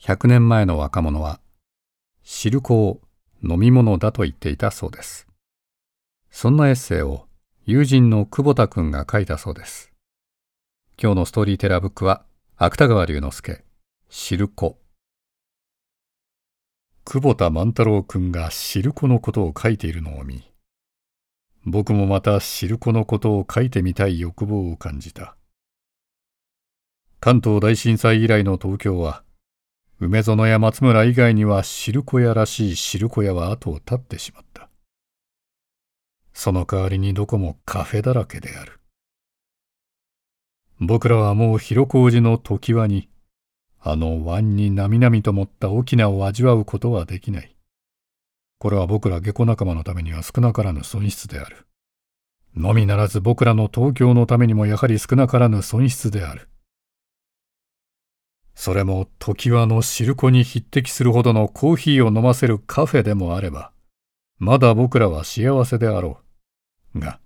[0.00, 1.40] 100年前の若者は、
[2.22, 3.00] 汁粉を
[3.42, 5.26] 飲み物だと言っていたそうです。
[6.30, 7.26] そんなエッセイを
[7.66, 9.92] 友人の久保田くんが書いたそうです。
[11.00, 12.24] 今日のストーリーテラーブックは、
[12.56, 13.62] 芥川龍之介、
[14.08, 14.78] 汁粉。
[17.04, 20.50] 久保田万太郎くんが汁粉のことを書いているのを見、
[21.66, 25.36] 僕もまた汁粉のことを書いてみたい欲望を感じた。
[27.20, 29.24] 関東大震災以来の東京は、
[30.02, 34.70] 梅園や松村以外には汁粉屋らしい汁粉屋は後を絶ってしまった。
[36.32, 38.80] その代わりにどこもカフェだらけである。
[40.80, 43.10] 僕らはもう広小路の常盤に、
[43.78, 47.54] あの湾になみなみと持った沖縄を味わうことはできない。
[48.58, 51.66] これは僕ら下戸仲間のためには少なからぬ損失である。
[52.56, 56.48] のみならず僕らの東京のためにもやはり少なからぬ損失である。
[58.60, 63.72] それも常盤の汁粉に匹敵するほどのコーヒーを飲ませるカフェでもあれば、
[64.38, 66.18] まだ僕らは幸せであろ
[66.94, 67.00] う。
[67.00, 67.20] が、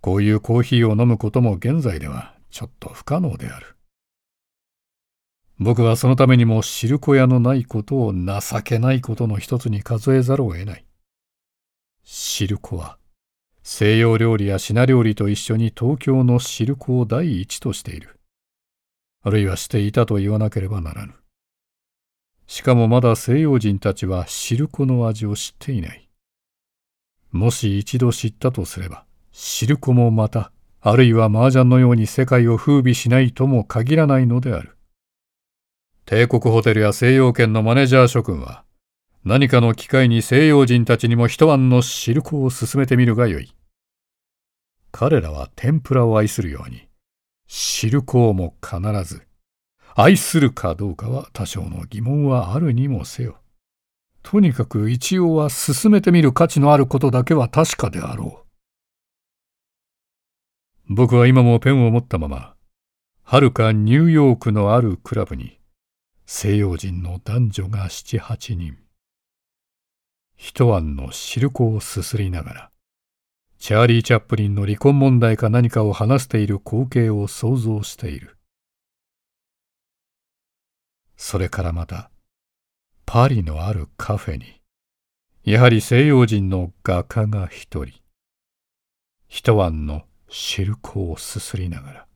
[0.00, 3.76] こういうコーヒーを飲むことも現在ではちょっと不可能である。
[5.60, 10.84] 僕はそのためにも汁粉屋のないことを情けないことの一つに数えざるを得ない。
[12.02, 12.98] 汁粉は
[13.62, 18.13] 西洋料理や品料理と一緒に東京の汁粉を第一としている。
[19.26, 21.14] あるいはしていたと言わなければならぬ。
[22.46, 26.10] しかもまだ西洋人たちは汁粉の味を知っていない。
[27.32, 30.52] もし一度知ったとすれば、汁粉もまた
[30.82, 34.76] あるいは麻雀のように世界を風靡しないとも限らないのである。
[36.04, 38.64] 帝国ホテルや西洋圏のマネージャー諸君は、
[39.24, 43.54] 何かの機会に西洋人たちにも一晩の汁粉を勧めてみるがよい。
[44.92, 46.83] 彼らは天ぷらを愛するように、
[47.56, 49.28] 汁粉も必ず、
[49.94, 53.38] 愛するかどうかは多少の疑問はあるにもせよ。
[54.24, 58.44] とにかく一応は進めてみる価値のあることだけは確かであろ
[60.88, 60.94] う。
[60.94, 62.56] 僕は今もペンを持ったまま、
[63.22, 65.60] はるかニューヨークのあるクラブに、
[66.26, 68.76] 西洋人の男女が七八人。
[70.34, 72.73] 一晩の汁粉をすすりながら、
[73.64, 78.36] チャーリー・チャップリンの離婚問題か何かを話している光景を想像している。
[81.16, 82.10] それからまた、
[83.06, 84.60] パリのあるカフェに、
[85.44, 88.02] やはり西洋人の画家が一人。
[89.28, 92.06] 一晩の汁粉をすすりながら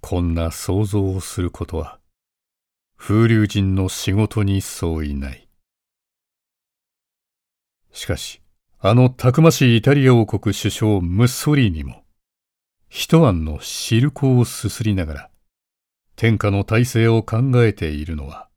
[0.00, 2.00] こんな想像をすることは
[2.96, 5.47] 風流人の仕事に相違ない
[7.92, 8.40] しかし
[8.80, 12.04] あのたくましいイタリア王国首相ムッソリーニも
[12.88, 15.30] 一晩の汁粉をすすりながら
[16.16, 18.48] 天下の体制を考えているのは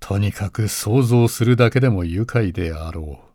[0.00, 3.29] とにかく想像するだけでも愉快であろう。